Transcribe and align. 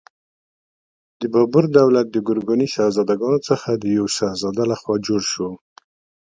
د 1.19 1.21
بابر 1.33 1.65
دولت 1.79 2.07
د 2.11 2.17
ګورکاني 2.27 2.67
شهزادګانو 2.73 3.39
څخه 3.49 3.69
د 3.73 3.83
یوه 3.97 4.11
شهزاده 4.17 4.63
لخوا 4.71 4.95
جوړ 5.07 5.21
شو. 5.31 5.49